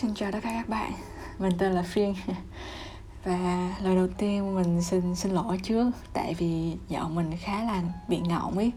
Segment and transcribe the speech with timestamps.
[0.00, 0.92] Xin chào tất cả các bạn,
[1.38, 2.14] mình tên là Phiên.
[3.24, 7.82] Và lời đầu tiên mình xin xin lỗi trước Tại vì giọng mình khá là
[8.08, 8.72] bị ngọng ấy.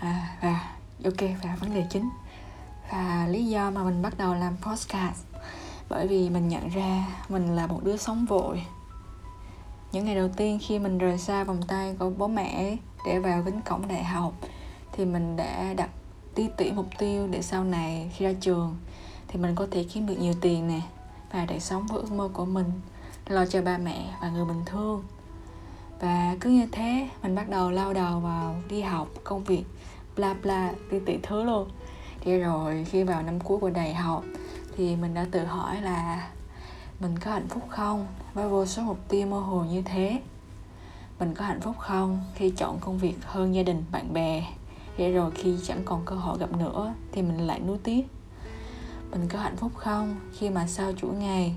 [0.00, 0.74] À, Và
[1.04, 2.10] ok, và vấn đề chính.
[2.92, 5.24] Và lý do mà mình bắt đầu làm podcast
[5.88, 8.62] Bởi vì mình nhận ra mình là một đứa sống vội.
[9.92, 13.42] Những ngày đầu tiên khi mình rời xa vòng tay của bố mẹ Để vào
[13.42, 14.32] cánh cổng đại học
[14.92, 15.90] Thì mình đã đặt
[16.34, 18.76] ti tỉ mục tiêu để sau này khi ra trường
[19.28, 20.80] thì mình có thể kiếm được nhiều tiền nè,
[21.32, 22.72] và để sống với ước mơ của mình,
[23.28, 25.04] lo cho ba mẹ và người mình thương.
[26.00, 29.64] Và cứ như thế, mình bắt đầu lao đầu vào đi học, công việc,
[30.16, 31.68] bla bla, đi tỷ thứ luôn.
[32.20, 34.24] Thì rồi khi vào năm cuối của đại học,
[34.76, 36.28] thì mình đã tự hỏi là
[37.00, 40.20] mình có hạnh phúc không với vô số mục tiêu mơ hồ như thế?
[41.18, 44.46] Mình có hạnh phúc không khi chọn công việc hơn gia đình, bạn bè?
[44.98, 48.06] Để rồi khi chẳng còn cơ hội gặp nữa, thì mình lại nuối tiếc
[49.14, 50.16] mình có hạnh phúc không?
[50.38, 51.56] Khi mà sau chuỗi ngày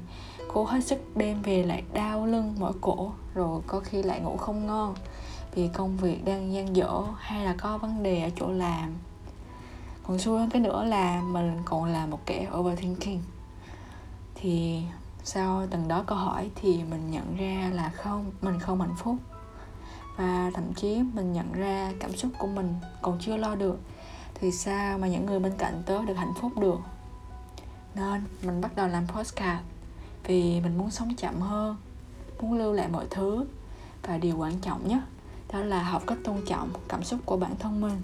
[0.53, 4.37] cố hết sức đêm về lại đau lưng mỏi cổ, rồi có khi lại ngủ
[4.37, 4.95] không ngon
[5.55, 8.93] vì công việc đang gian dở hay là có vấn đề ở chỗ làm.
[10.03, 13.21] Còn xui hơn cái nữa là mình còn là một kẻ overthinking.
[14.35, 14.81] Thì
[15.23, 19.15] sau từng đó câu hỏi thì mình nhận ra là không, mình không hạnh phúc.
[20.17, 23.79] Và thậm chí mình nhận ra cảm xúc của mình còn chưa lo được.
[24.33, 26.79] Thì sao mà những người bên cạnh tớ được hạnh phúc được?
[27.97, 29.61] Nên mình bắt đầu làm postcard
[30.23, 31.75] vì mình muốn sống chậm hơn,
[32.41, 33.45] muốn lưu lại mọi thứ.
[34.03, 34.99] Và điều quan trọng nhất,
[35.53, 38.01] đó là học cách tôn trọng cảm xúc của bản thân mình.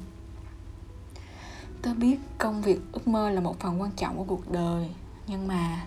[1.81, 4.89] Tôi biết công việc ước mơ là một phần quan trọng của cuộc đời,
[5.27, 5.85] nhưng mà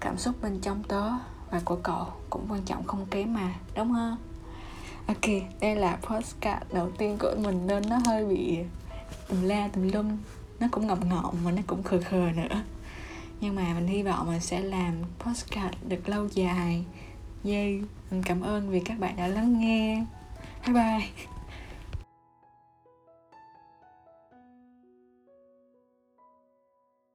[0.00, 1.10] cảm xúc bên trong tớ
[1.50, 4.16] và của cậu cũng quan trọng không kém mà, đúng không?
[5.06, 8.58] Ok, đây là postcard đầu tiên của mình nên nó hơi bị
[9.28, 10.18] tùm la tùm lum,
[10.60, 12.62] nó cũng ngọng ngọng mà nó cũng khờ khờ nữa
[13.40, 16.84] nhưng mà mình hy vọng mình sẽ làm postcard được lâu dài.
[17.44, 20.04] Yay, mình cảm ơn vì các bạn đã lắng nghe.
[20.66, 21.26] Bye bye.